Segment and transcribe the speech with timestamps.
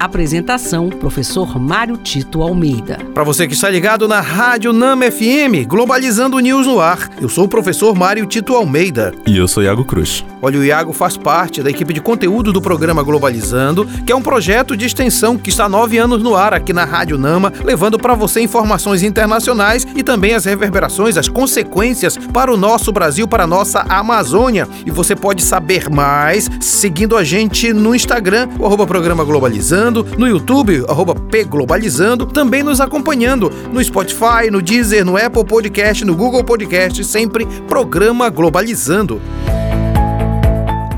[0.00, 2.98] Apresentação: Professor Mário Tito Almeida.
[3.12, 7.44] Para você que está ligado na Rádio Nama FM, Globalizando News no ar, eu sou
[7.44, 9.12] o professor Mário Tito Almeida.
[9.26, 10.24] E eu sou Iago Cruz.
[10.40, 14.22] Olha, o Iago faz parte da equipe de conteúdo do programa Globalizando, que é um
[14.22, 17.98] projeto de extensão que está há nove anos no ar aqui na Rádio Nama, levando
[17.98, 23.44] para você informações internacionais e também as reverberações, as consequências para o nosso Brasil, para
[23.44, 24.66] a nossa Amazônia.
[24.86, 30.26] E você pode saber mais seguindo a gente no Instagram, o arroba programa Globalizando no
[30.26, 36.44] YouTube, arroba pglobalizando, também nos acompanhando no Spotify, no Deezer, no Apple Podcast, no Google
[36.44, 39.20] Podcast, sempre programa Globalizando.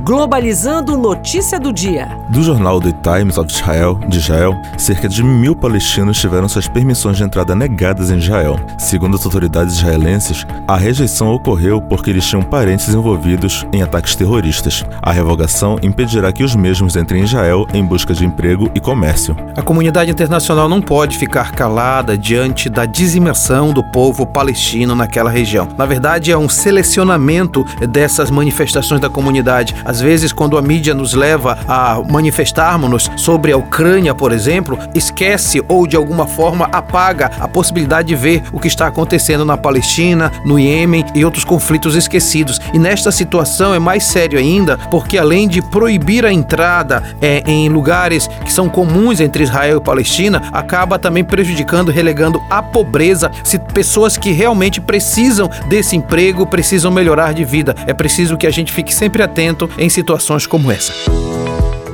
[0.04, 2.08] Globalizando notícia do dia.
[2.28, 7.18] Do jornal The Times of Israel, de Israel, cerca de mil palestinos tiveram suas permissões
[7.18, 8.58] de entrada negadas em Israel.
[8.76, 14.84] Segundo as autoridades israelenses, a rejeição ocorreu porque eles tinham parentes envolvidos em ataques terroristas.
[15.00, 19.36] A revogação impedirá que os mesmos entrem em Israel em busca de emprego e comércio.
[19.56, 25.68] A comunidade internacional não pode ficar calada diante da dizimação do povo palestino naquela região.
[25.78, 29.76] Na verdade, é um selecionamento dessas manifestações da comunidade.
[29.92, 35.62] Às vezes, quando a mídia nos leva a manifestarmos-nos sobre a Ucrânia, por exemplo, esquece
[35.68, 40.32] ou de alguma forma apaga a possibilidade de ver o que está acontecendo na Palestina,
[40.46, 42.58] no Iêmen e outros conflitos esquecidos.
[42.72, 47.68] E nesta situação é mais sério ainda, porque além de proibir a entrada é, em
[47.68, 53.58] lugares que são comuns entre Israel e Palestina, acaba também prejudicando, relegando à pobreza se
[53.58, 57.76] pessoas que realmente precisam desse emprego, precisam melhorar de vida.
[57.86, 60.92] É preciso que a gente fique sempre atento em situações como essa.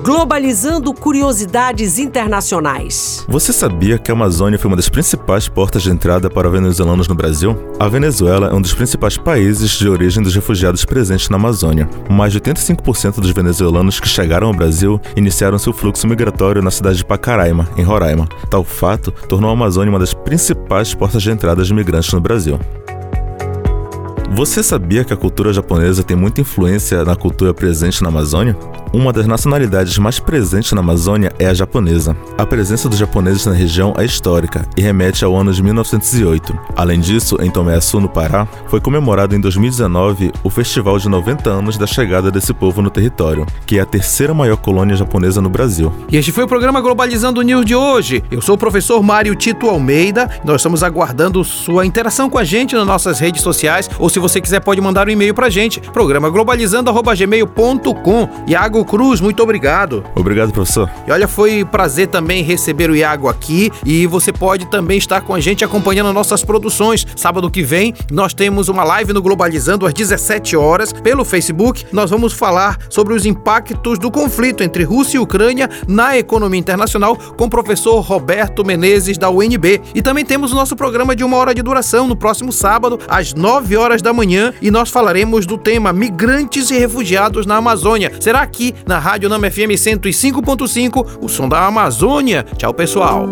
[0.04, 3.24] Globalizando curiosidades internacionais.
[3.26, 7.14] Você sabia que a Amazônia foi uma das principais portas de entrada para venezuelanos no
[7.14, 7.56] Brasil?
[7.80, 11.88] A Venezuela é um dos principais países de origem dos refugiados presentes na Amazônia.
[12.10, 16.98] Mais de 85% dos venezuelanos que chegaram ao Brasil iniciaram seu fluxo migratório na cidade
[16.98, 18.28] de Pacaraima, em Roraima.
[18.50, 22.58] Tal fato tornou a Amazônia uma das principais portas de entrada de imigrantes no Brasil.
[24.30, 28.56] Você sabia que a cultura japonesa tem muita influência na cultura presente na Amazônia?
[28.92, 32.16] Uma das nacionalidades mais presentes na Amazônia é a japonesa.
[32.36, 36.58] A presença dos japoneses na região é histórica e remete ao ano de 1908.
[36.76, 41.50] Além disso, em Tomé Açu, no Pará, foi comemorado em 2019 o festival de 90
[41.50, 45.50] anos da chegada desse povo no território, que é a terceira maior colônia japonesa no
[45.50, 45.92] Brasil.
[46.10, 48.22] E este foi o programa Globalizando News de hoje.
[48.30, 50.30] Eu sou o professor Mário Tito Almeida.
[50.44, 54.40] Nós estamos aguardando sua interação com a gente nas nossas redes sociais ou se você
[54.40, 55.80] quiser pode mandar um e-mail pra gente.
[55.80, 58.28] Programa globalizando@gmail.com.
[58.46, 60.04] Iago Cruz, muito obrigado.
[60.14, 60.90] Obrigado, professor.
[61.06, 65.34] E olha, foi prazer também receber o Iago aqui e você pode também estar com
[65.34, 67.06] a gente acompanhando nossas produções.
[67.16, 71.86] Sábado que vem nós temos uma live no Globalizando às 17 horas pelo Facebook.
[71.92, 77.16] Nós vamos falar sobre os impactos do conflito entre Rússia e Ucrânia na economia internacional
[77.16, 79.80] com o professor Roberto Menezes da UNB.
[79.94, 83.34] E também temos o nosso programa de uma hora de duração no próximo sábado às
[83.34, 88.10] 9 horas da manhã e nós falaremos do tema migrantes e refugiados na Amazônia.
[88.20, 92.44] Será aqui na Rádio Nama FM 105.5, o som da Amazônia.
[92.56, 93.28] Tchau, pessoal.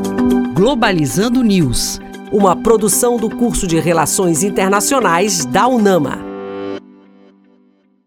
[0.54, 1.98] Globalizando News,
[2.30, 6.25] uma produção do curso de Relações Internacionais da UNAMA.